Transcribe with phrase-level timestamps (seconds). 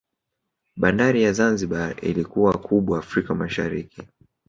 [0.77, 4.01] Bandari ya Zanzibar ilikuwa kubwa Afrika Mashariki